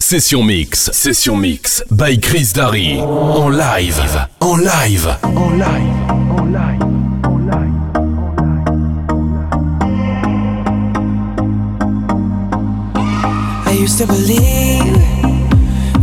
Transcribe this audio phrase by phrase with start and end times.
[0.00, 2.98] Session Mix, Session Mix, by Chris Darry.
[2.98, 3.98] En live,
[4.40, 5.98] en live, en live,
[6.38, 6.82] en live,
[7.24, 7.74] en live.
[13.66, 14.96] I used to believe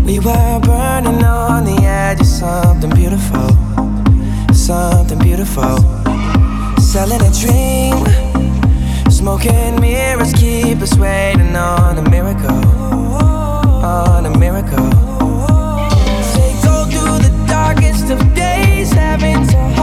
[0.05, 3.49] we were burning on the edge of something beautiful,
[4.53, 5.77] something beautiful.
[6.79, 8.05] Selling a dream,
[9.09, 12.74] smoking mirrors keep us waiting on a miracle
[13.95, 14.91] on a miracle.
[16.33, 19.74] Say go through the darkest of days, having to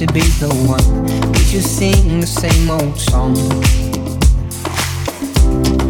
[0.00, 1.04] to be the one.
[1.32, 3.34] Did you sing the same old song?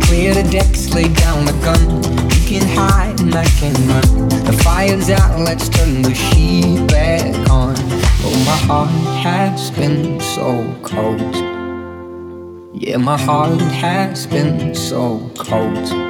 [0.03, 2.03] Clear the decks, lay down the gun.
[2.35, 4.29] You can hide and I can run.
[4.29, 7.77] The fire's out, let's turn the sheet back on.
[7.79, 8.91] Oh, my heart
[9.23, 11.37] has been so cold.
[12.75, 16.10] Yeah, my heart has been so cold.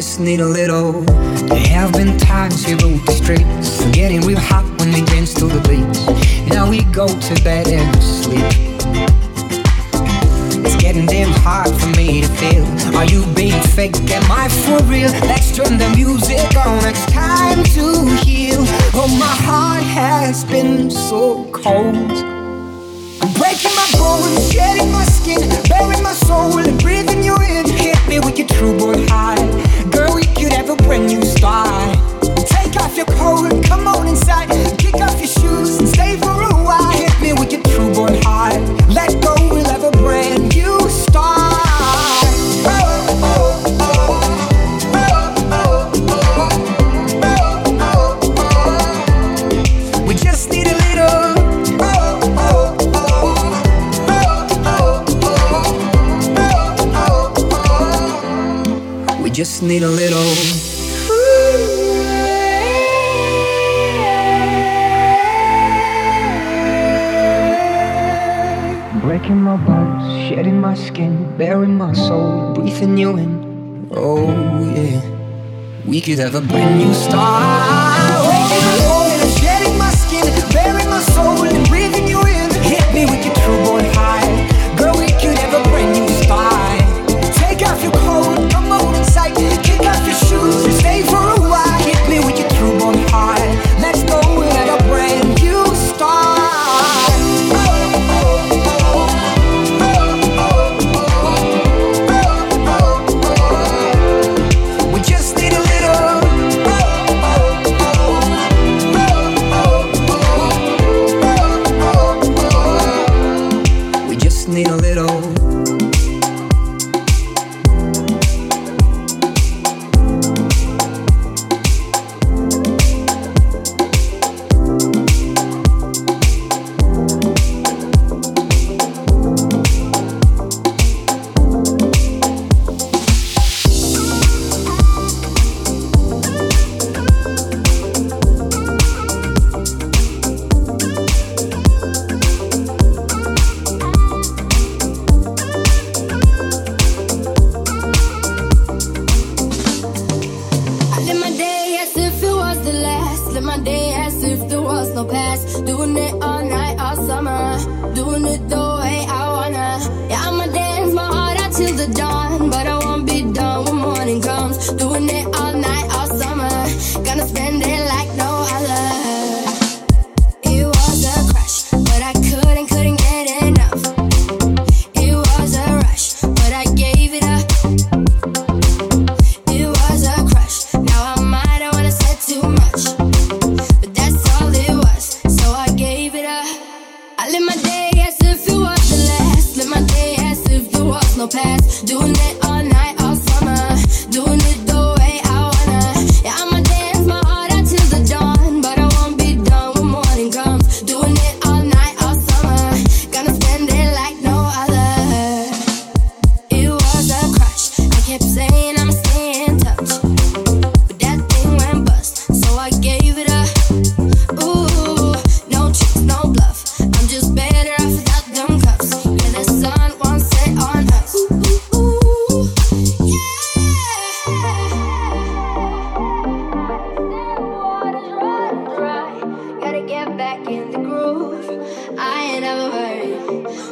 [0.00, 0.92] just need a little.
[1.50, 5.44] There have been times we ruled the streets, getting real hot when we danced to
[5.44, 5.92] the beat.
[6.48, 8.40] Now we go to bed and sleep.
[10.64, 12.64] It's getting damn hard for me to feel.
[12.96, 13.94] Are you being fake?
[14.10, 15.10] Am I for real?
[15.28, 16.80] Let's turn the music on.
[16.88, 18.64] It's time to heal.
[18.96, 22.10] Oh, my heart has been so cold.
[23.20, 27.68] I'm breaking my bones, shedding my skin, burying my soul and breathing you in.
[27.68, 29.60] Hit me with your true boy high.
[29.90, 31.96] Girl, we could have a brand new start.
[32.48, 33.29] Take off your coat.
[59.70, 60.18] need a little.
[69.00, 73.88] Breaking my bones, shedding my skin, bearing my soul, breathing you in.
[73.92, 74.26] Oh,
[74.74, 75.00] yeah.
[75.86, 77.79] We could have a brand new start.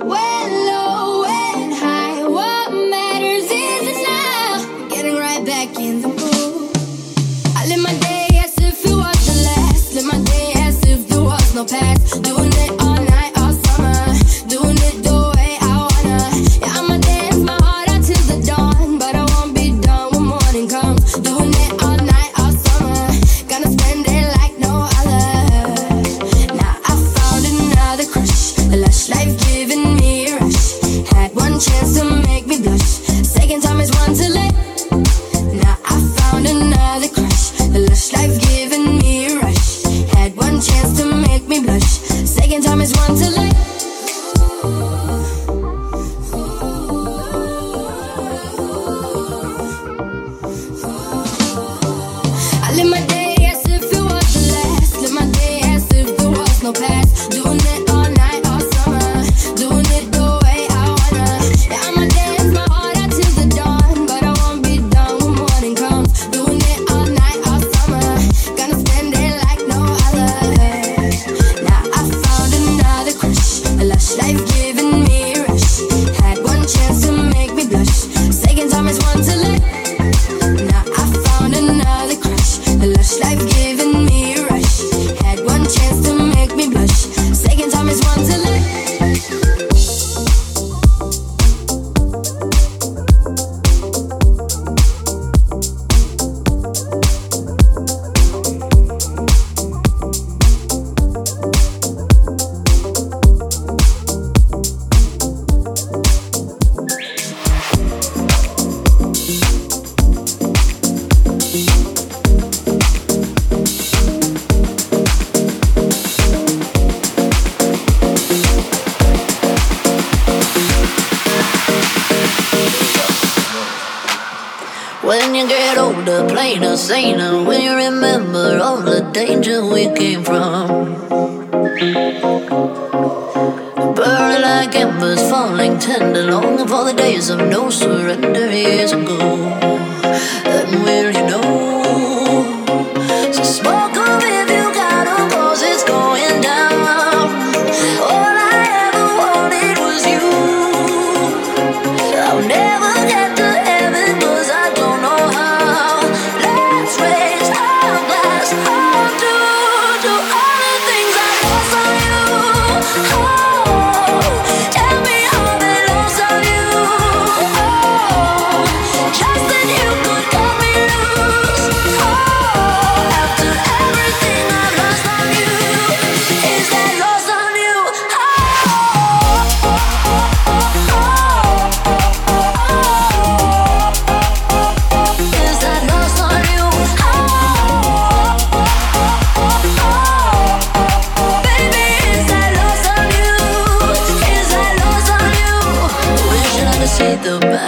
[0.01, 0.38] Worried.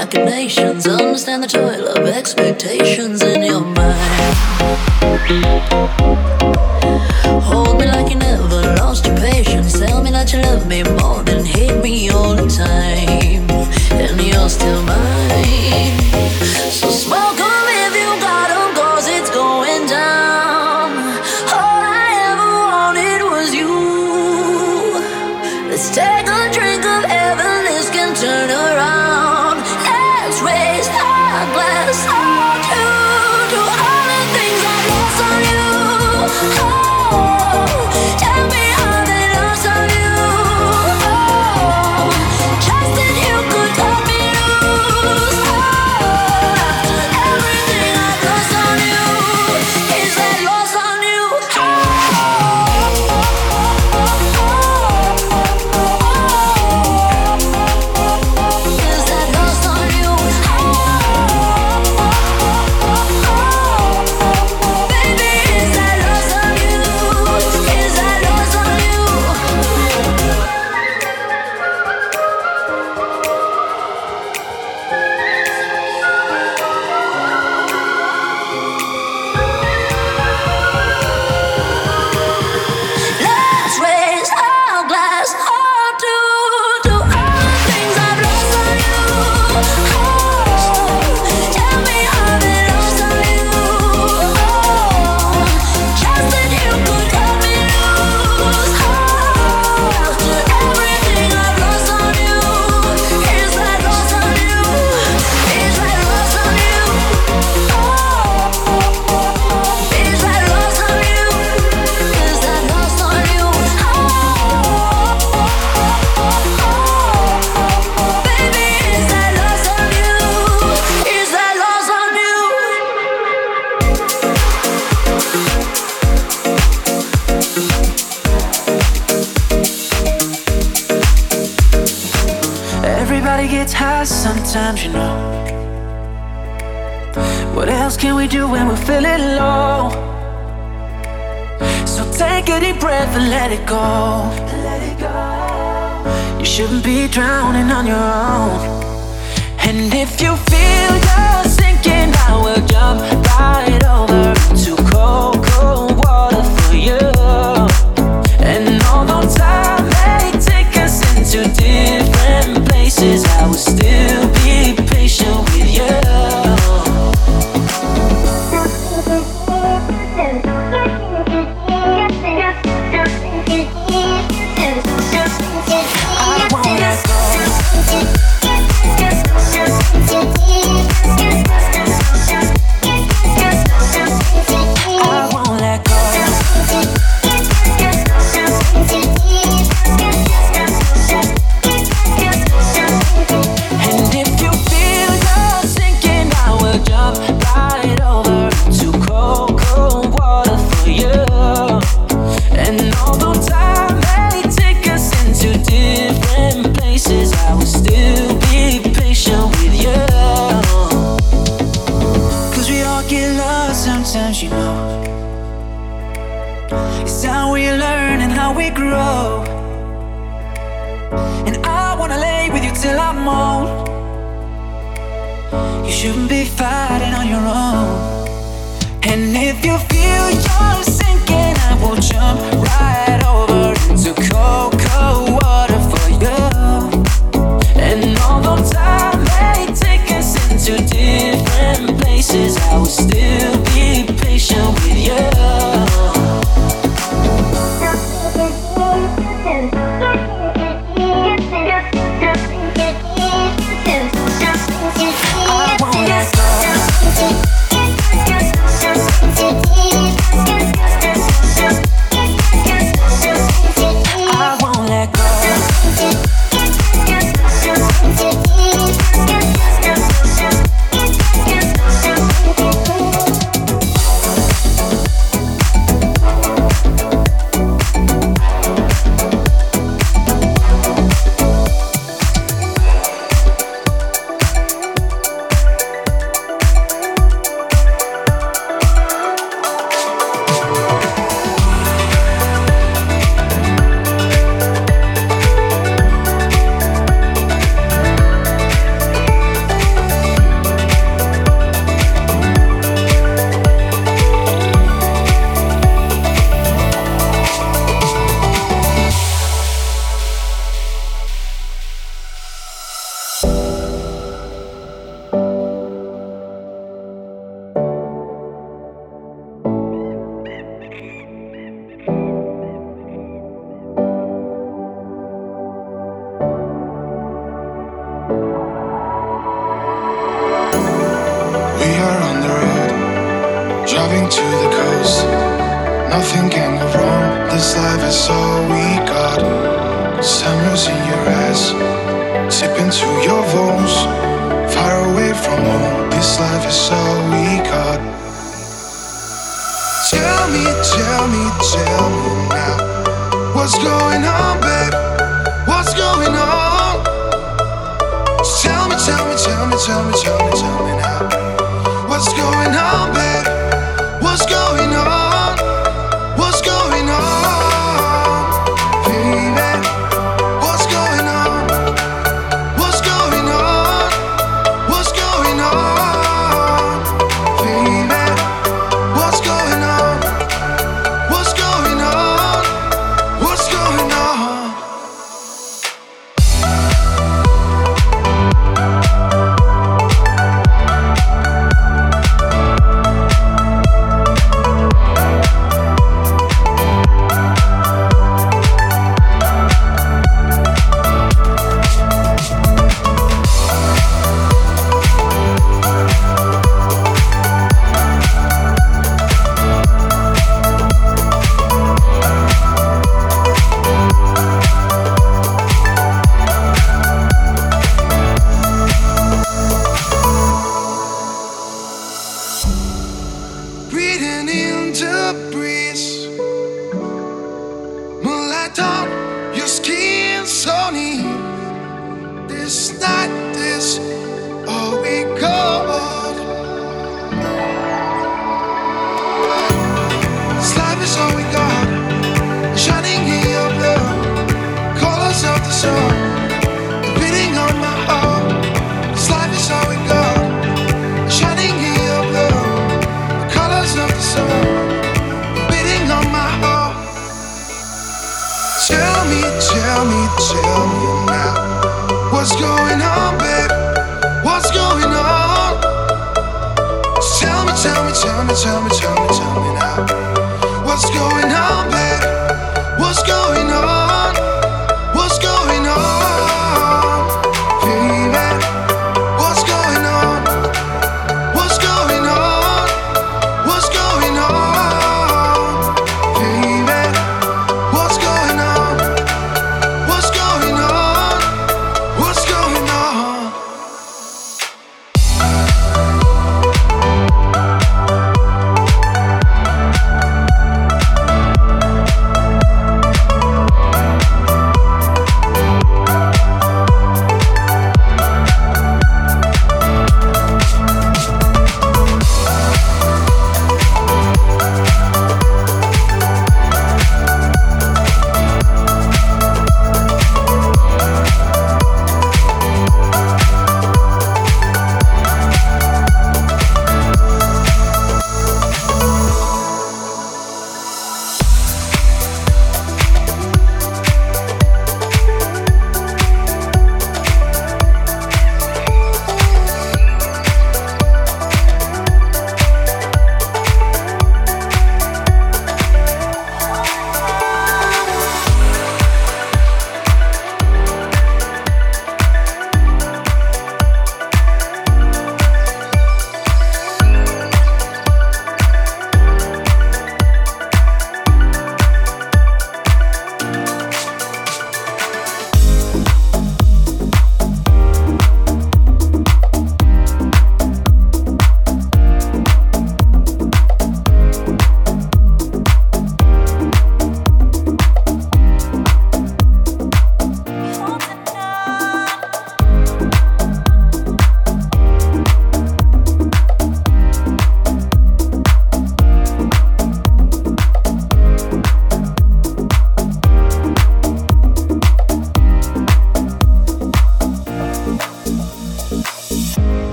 [0.00, 0.86] Machinations.
[0.86, 4.10] Understand the toil of expectations in your mind.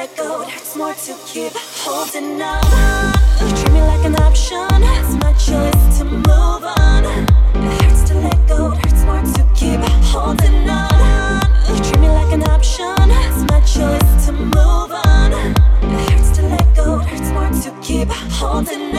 [0.00, 0.40] let go.
[0.40, 1.52] It hurts more to keep
[1.84, 3.12] holding on.
[3.38, 4.66] You Treat me like an option.
[4.96, 7.04] It's my choice to move on.
[7.04, 8.72] It hurts to let go.
[8.72, 9.80] It hurts more to keep
[10.10, 11.42] holding on.
[11.68, 12.96] You Treat me like an option.
[13.24, 15.32] It's my choice to move on.
[15.32, 17.00] It hurts to let go.
[17.00, 18.89] It hurts more to keep holding on.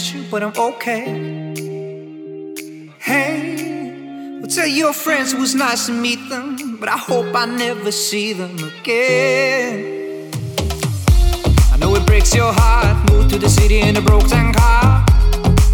[0.00, 1.04] An issue, but I'm okay.
[2.98, 7.46] Hey, well, tell your friends it was nice to meet them, but I hope I
[7.46, 10.30] never see them again.
[11.72, 13.10] I know it breaks your heart.
[13.10, 15.04] Moved to the city in a broken car.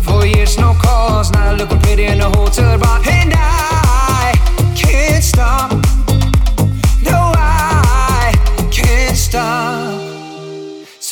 [0.02, 1.30] Four years, no calls.
[1.32, 3.00] Now looking pretty in a hotel bar.
[3.08, 4.32] And I
[4.76, 5.85] can't stop.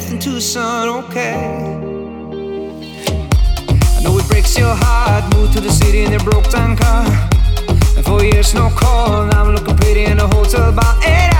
[0.00, 1.34] death in Tucson, okay.
[3.96, 5.22] I know it breaks your heart.
[5.36, 7.06] Moved to the city in a broke down car.
[7.96, 9.26] And four years, no call.
[9.26, 11.33] Now I'm looking pretty in a hotel bar.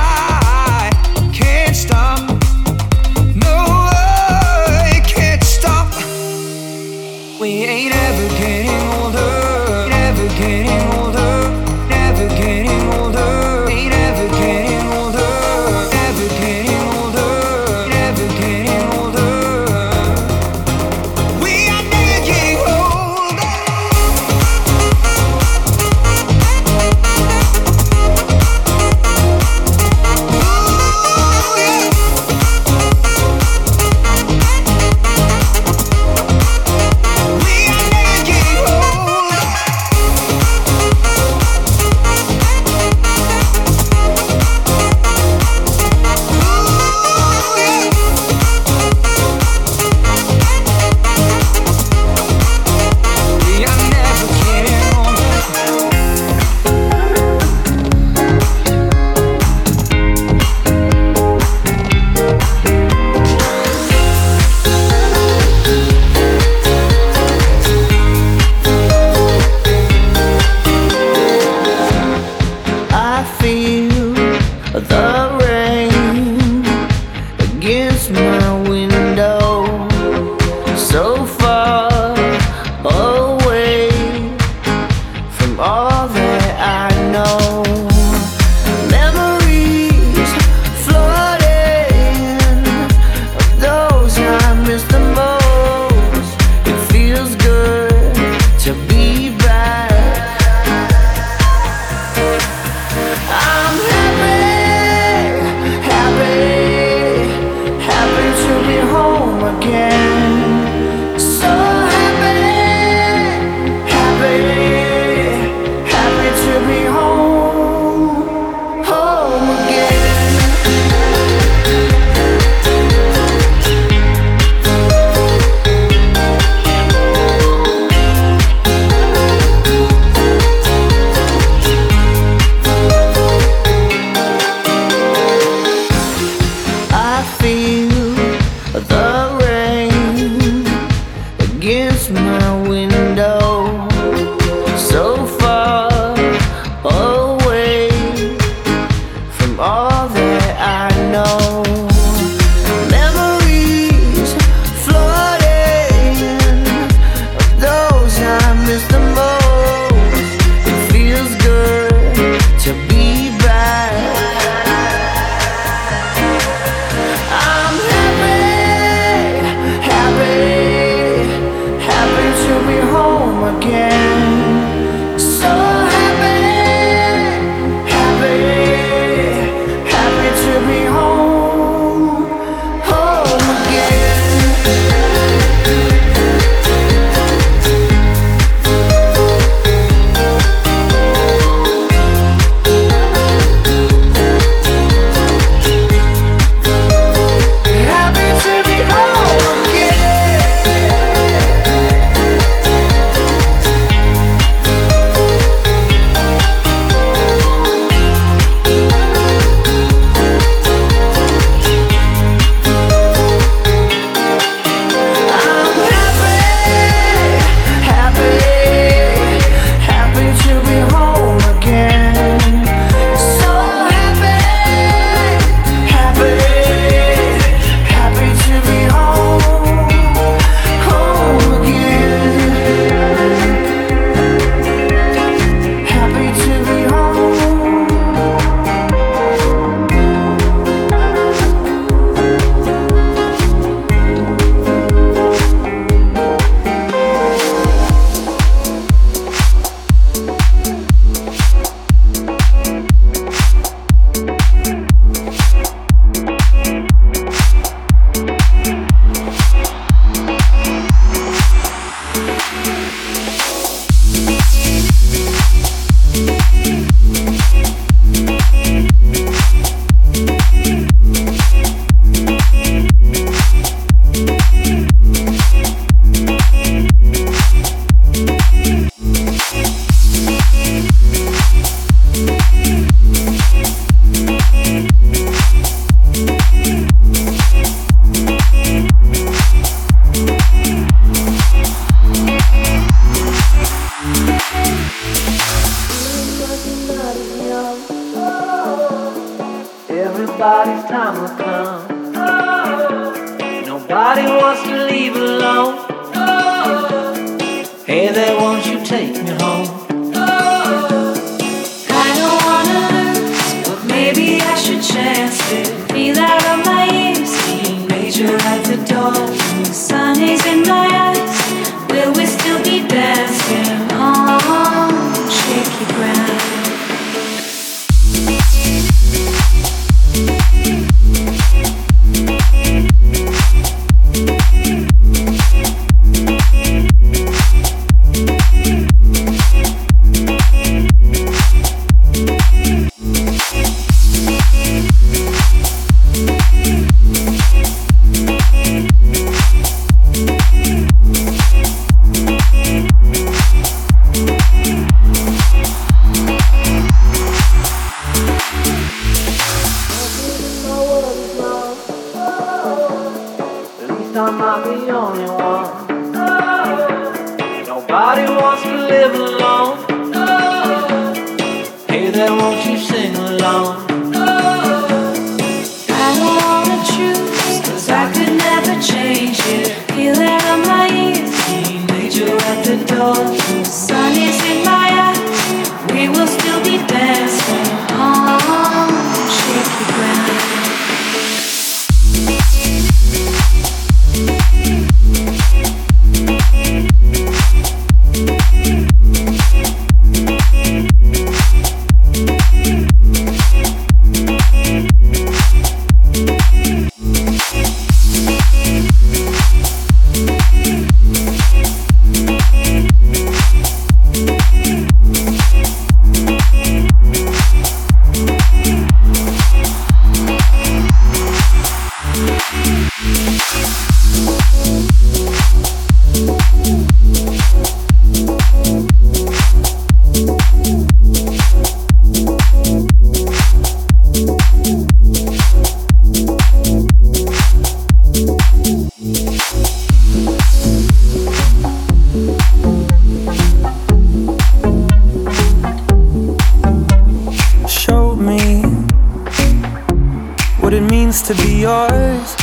[451.15, 452.35] Means to be yours.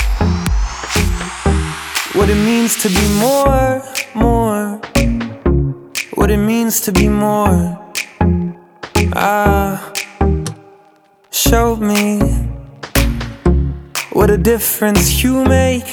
[2.15, 3.83] What it means to be more,
[4.15, 4.79] more.
[6.13, 7.77] What it means to be more.
[9.13, 9.91] Ah,
[11.31, 12.19] show me
[14.13, 15.91] what a difference you make.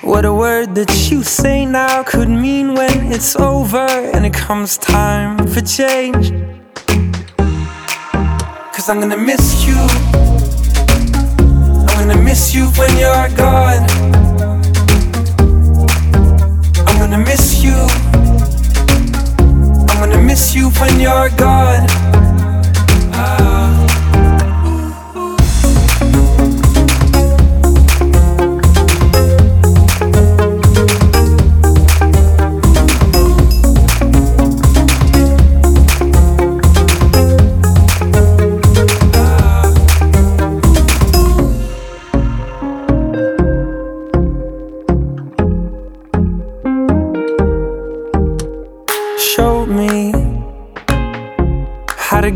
[0.00, 4.78] What a word that you say now could mean when it's over and it comes
[4.78, 6.32] time for change.
[8.72, 10.03] Cause I'm gonna miss you.
[12.04, 13.88] I'm gonna miss you when you're gone.
[16.86, 17.72] I'm gonna miss you.
[19.88, 21.86] I'm gonna miss you when you're gone.
[23.14, 23.53] Ah.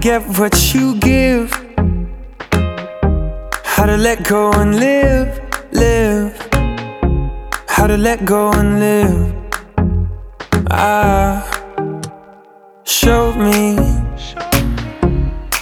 [0.01, 1.51] Get what you give,
[3.65, 5.41] how to let go and live,
[5.73, 6.37] live,
[7.67, 9.35] how to let go and live.
[10.71, 11.43] Ah,
[12.85, 13.77] show me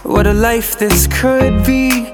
[0.02, 2.04] what a life this could be.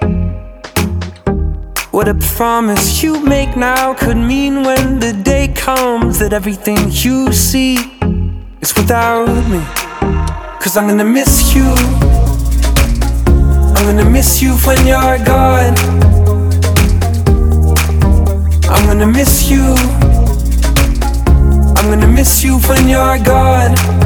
[1.91, 7.33] What a promise you make now could mean when the day comes that everything you
[7.33, 7.77] see
[8.61, 9.61] is without me.
[10.61, 11.92] Cause I'm gonna miss you.
[13.83, 15.77] I'm gonna miss you when you're gone.
[18.71, 19.75] I'm gonna miss you.
[21.77, 24.02] I'm gonna miss you when you're gone.